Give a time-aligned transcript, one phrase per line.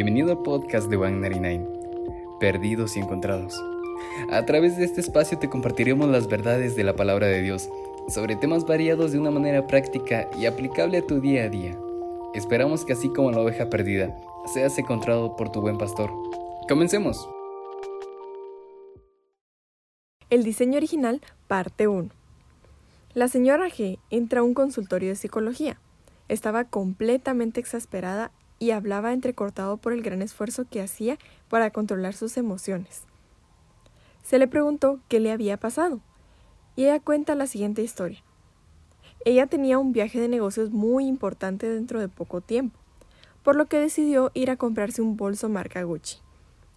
[0.00, 1.66] Bienvenido al podcast de 199,
[2.38, 3.60] Perdidos y Encontrados.
[4.30, 7.68] A través de este espacio te compartiremos las verdades de la palabra de Dios
[8.06, 11.76] sobre temas variados de una manera práctica y aplicable a tu día a día.
[12.32, 14.16] Esperamos que así como la oveja perdida,
[14.46, 16.12] seas encontrado por tu buen pastor.
[16.68, 17.28] Comencemos.
[20.30, 22.08] El diseño original, parte 1.
[23.14, 25.80] La señora G entra a un consultorio de psicología.
[26.28, 32.36] Estaba completamente exasperada y hablaba entrecortado por el gran esfuerzo que hacía para controlar sus
[32.36, 33.02] emociones.
[34.22, 36.00] Se le preguntó qué le había pasado,
[36.76, 38.22] y ella cuenta la siguiente historia.
[39.24, 42.78] Ella tenía un viaje de negocios muy importante dentro de poco tiempo,
[43.42, 46.18] por lo que decidió ir a comprarse un bolso marca Gucci.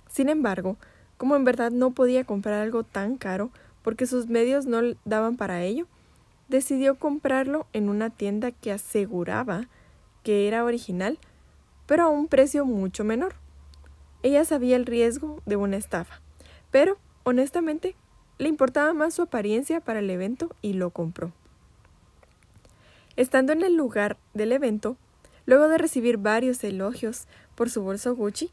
[0.10, 0.78] Sin embargo,
[1.18, 3.52] como en verdad no podía comprar algo tan caro
[3.84, 5.88] porque sus medios no daban para ello,
[6.48, 9.68] decidió comprarlo en una tienda que aseguraba
[10.24, 11.20] que era original,
[11.92, 13.34] pero a un precio mucho menor.
[14.24, 16.22] Ella sabía el riesgo de una estafa,
[16.72, 17.98] pero, honestamente,
[18.38, 21.34] le importaba más su apariencia para el evento y lo compró.
[23.18, 24.96] Estando en el lugar del evento,
[25.46, 28.52] luego de recibir varios elogios por su bolso Gucci,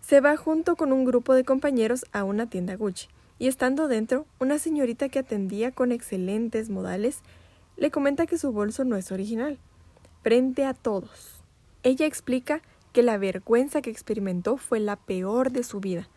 [0.00, 4.24] se va junto con un grupo de compañeros a una tienda Gucci y estando dentro,
[4.40, 7.18] una señorita que atendía con excelentes modales
[7.76, 9.58] le comenta que su bolso no es original,
[10.22, 11.35] frente a todos.
[11.86, 16.08] Ella explica que la vergüenza que experimentó fue la peor de su vida.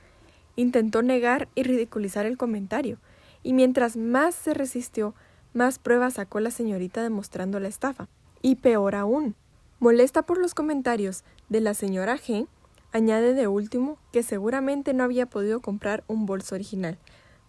[0.56, 2.98] Intentó negar y ridiculizar el comentario,
[3.44, 5.14] y mientras más se resistió,
[5.54, 8.08] más pruebas sacó la señorita demostrando la estafa.
[8.42, 9.36] Y peor aún,
[9.80, 12.48] molesta por los comentarios de la señora G,
[12.92, 16.98] Añade de último que seguramente no había podido comprar un bolso original,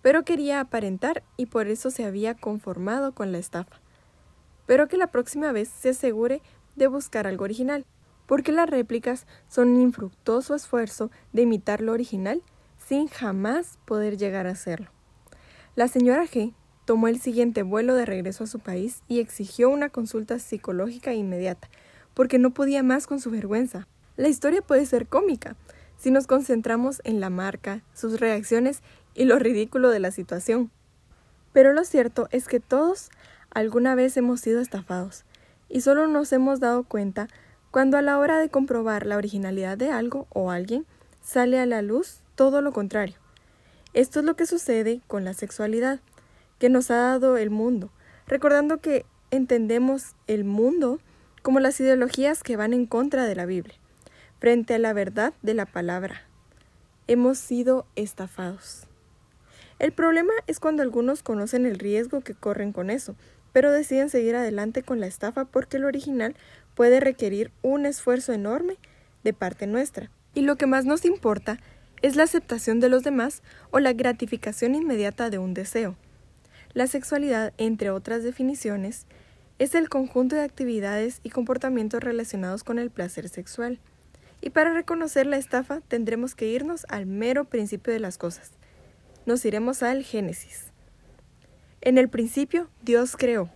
[0.02, 3.80] pero quería aparentar y por eso se había conformado con la estafa.
[4.66, 6.42] Pero que la próxima vez se asegure
[6.77, 7.86] de buscar algo original,
[8.31, 12.45] porque las réplicas son un infructuoso esfuerzo de imitar lo original
[12.79, 14.92] sin jamás poder llegar a hacerlo.
[15.74, 16.55] La señora G
[16.85, 21.70] tomó el siguiente vuelo de regreso a su país y exigió una consulta psicológica inmediata,
[22.14, 23.89] porque no podía más con su vergüenza.
[24.17, 25.57] La historia puede ser cómica
[25.98, 30.70] si nos concentramos en la marca, sus reacciones y lo ridículo de la situación.
[31.52, 33.11] Pero lo cierto es que todos
[33.51, 35.24] alguna vez hemos sido estafados
[35.69, 37.27] y solo nos hemos dado cuenta
[37.70, 40.86] cuando a la hora de comprobar la originalidad de algo o alguien
[41.23, 43.17] sale a la luz todo lo contrario.
[43.92, 46.01] Esto es lo que sucede con la sexualidad
[46.58, 47.91] que nos ha dado el mundo,
[48.27, 51.01] recordando que entendemos el mundo
[51.42, 53.75] como las ideologías que van en contra de la Biblia
[54.41, 56.23] frente a la verdad de la palabra.
[57.07, 58.87] Hemos sido estafados.
[59.79, 63.17] El problema es cuando algunos conocen el riesgo que corren con eso,
[63.52, 66.35] pero deciden seguir adelante con la estafa porque lo original
[66.75, 68.77] puede requerir un esfuerzo enorme
[69.25, 70.11] de parte nuestra.
[70.35, 71.58] Y lo que más nos importa
[72.03, 75.97] es la aceptación de los demás o la gratificación inmediata de un deseo.
[76.73, 79.07] La sexualidad, entre otras definiciones,
[79.58, 83.79] es el conjunto de actividades y comportamientos relacionados con el placer sexual.
[84.41, 88.52] Y para reconocer la estafa tendremos que irnos al mero principio de las cosas.
[89.27, 90.67] Nos iremos al Génesis.
[91.83, 93.51] En el principio Dios creó.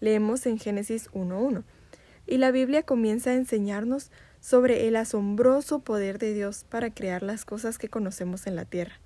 [0.00, 1.64] Leemos en Génesis 1.1.
[2.26, 4.10] Y la Biblia comienza a enseñarnos
[4.40, 9.00] sobre el asombroso poder de Dios para crear las cosas que conocemos en la tierra.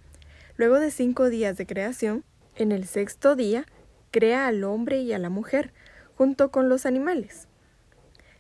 [0.57, 2.25] Luego de cinco días de creación,
[2.57, 3.65] en el sexto día,
[4.11, 5.73] crea al hombre y a la mujer,
[6.15, 7.49] junto con los animales.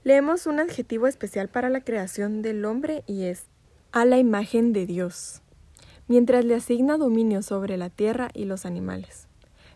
[0.04, 3.44] Leemos un adjetivo especial para la creación del hombre y es
[3.92, 5.42] a la imagen de Dios,
[6.08, 9.28] mientras le asigna dominio sobre la tierra y los animales.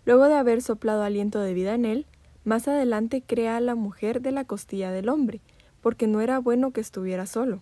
[0.04, 2.06] Luego de haber soplado aliento de vida en él,
[2.44, 5.41] más adelante crea a la mujer de la costilla del hombre,
[5.81, 7.60] porque no era bueno que estuviera solo.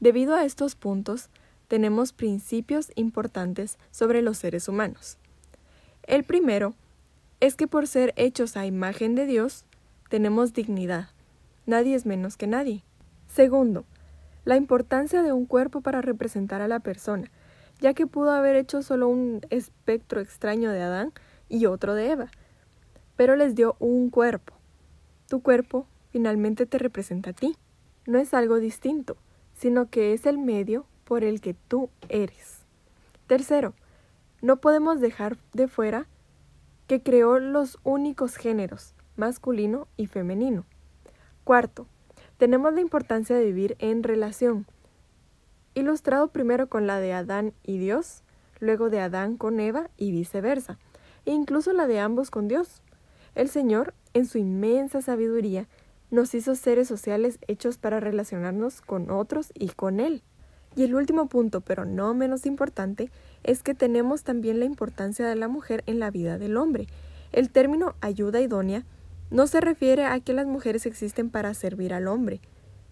[0.00, 1.28] Debido a estos puntos,
[1.68, 5.18] tenemos principios importantes sobre los seres humanos.
[6.02, 6.74] El primero
[7.40, 9.64] es que por ser hechos a imagen de Dios,
[10.08, 11.10] tenemos dignidad
[11.70, 12.82] Nadie es menos que nadie.
[13.28, 13.84] Segundo,
[14.44, 17.30] la importancia de un cuerpo para representar a la persona,
[17.80, 21.12] ya que pudo haber hecho solo un espectro extraño de Adán
[21.48, 22.30] y otro de Eva,
[23.16, 24.54] pero les dio un cuerpo.
[25.28, 27.56] Tu cuerpo finalmente te representa a ti.
[28.06, 29.16] No es algo distinto,
[29.54, 32.64] sino que es el medio por el que tú eres.
[33.26, 33.74] Tercero,
[34.42, 36.06] no podemos dejar de fuera
[36.86, 40.64] que creó los únicos géneros, masculino y femenino.
[41.44, 41.86] Cuarto,
[42.38, 44.66] tenemos la importancia de vivir en relación,
[45.74, 48.22] ilustrado primero con la de Adán y Dios,
[48.60, 50.78] luego de Adán con Eva y viceversa,
[51.26, 52.82] e incluso la de ambos con Dios.
[53.34, 55.68] El Señor, en su inmensa sabiduría,
[56.10, 60.22] nos hizo seres sociales hechos para relacionarnos con otros y con Él.
[60.76, 63.10] Y el último punto, pero no menos importante,
[63.42, 66.86] es que tenemos también la importancia de la mujer en la vida del hombre.
[67.32, 68.84] El término ayuda idónea
[69.30, 72.40] no se refiere a que las mujeres existen para servir al hombre,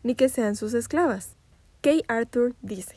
[0.04, 1.36] ni que sean sus esclavas.
[1.80, 2.96] Kay Arthur dice,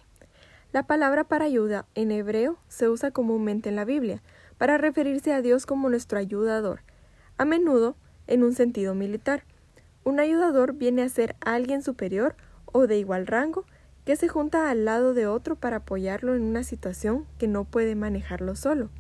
[0.72, 4.22] la palabra para ayuda en hebreo se usa comúnmente en la Biblia,
[4.58, 6.82] para referirse a Dios como nuestro ayudador,
[7.42, 7.96] a menudo
[8.28, 9.46] en un sentido militar.
[10.04, 12.36] Un ayudador viene a ser alguien superior
[12.66, 13.66] o de igual rango
[14.06, 17.96] que se junta al lado de otro para apoyarlo en una situación que no puede
[17.96, 18.92] manejarlo solo.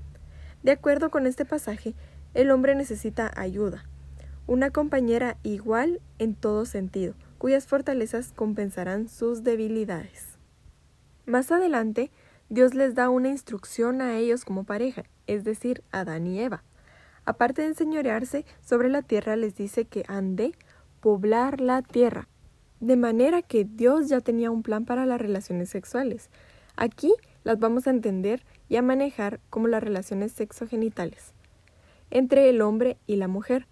[0.63, 1.93] De acuerdo con este pasaje,
[2.33, 3.85] el hombre necesita ayuda,
[4.47, 10.39] una compañera igual en todo sentido, cuyas fortalezas compensarán sus debilidades.
[11.27, 12.09] Más adelante,
[12.49, 16.63] Dios les da una instrucción a ellos como pareja, es decir, a Adán y Eva.
[17.25, 20.53] Aparte de enseñorearse sobre la tierra, les dice que han de
[21.01, 22.27] poblar la tierra.
[22.79, 26.29] De manera que Dios ya tenía un plan para las relaciones sexuales.
[26.75, 27.13] Aquí
[27.43, 31.33] las vamos a entender y a manejar como las relaciones sexogenitales
[32.11, 33.65] entre el hombre y la mujer.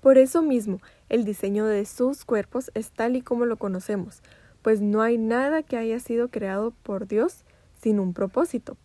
[0.00, 4.22] Por eso mismo, el diseño de sus cuerpos es tal y como lo conocemos,
[4.62, 7.44] pues no hay nada que haya sido creado por Dios
[7.80, 8.76] sin un propósito.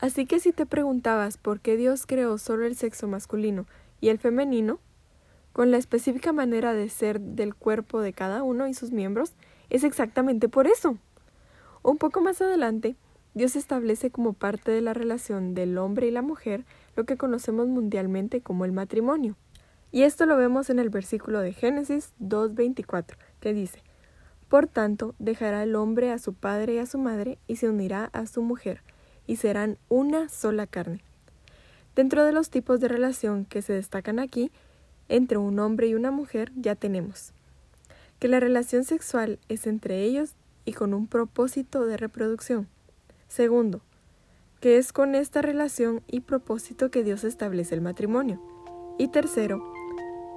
[0.00, 3.66] Así que si te preguntabas por qué Dios creó solo el sexo masculino
[4.00, 4.80] y el femenino,
[5.52, 9.34] con la específica manera de ser del cuerpo de cada uno y sus miembros,
[9.68, 10.96] es exactamente por eso.
[11.82, 12.96] Un poco más adelante,
[13.34, 16.64] Dios establece como parte de la relación del hombre y la mujer
[16.96, 19.36] lo que conocemos mundialmente como el matrimonio.
[19.92, 23.82] Y esto lo vemos en el versículo de Génesis 2.24, que dice,
[24.48, 28.06] Por tanto, dejará el hombre a su padre y a su madre y se unirá
[28.12, 28.82] a su mujer,
[29.26, 31.02] y serán una sola carne.
[31.96, 34.50] Dentro de los tipos de relación que se destacan aquí,
[35.08, 37.32] entre un hombre y una mujer ya tenemos
[38.20, 40.34] que la relación sexual es entre ellos
[40.66, 42.68] y con un propósito de reproducción.
[43.28, 43.80] Segundo,
[44.60, 48.38] que es con esta relación y propósito que Dios establece el matrimonio.
[48.98, 49.72] Y tercero,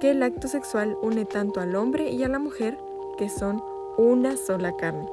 [0.00, 2.78] que el acto sexual une tanto al hombre y a la mujer,
[3.18, 3.62] que son
[3.98, 5.06] una sola carne.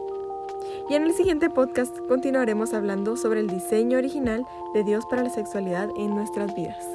[0.89, 5.29] Y en el siguiente podcast continuaremos hablando sobre el diseño original de Dios para la
[5.29, 6.85] sexualidad en nuestras vidas.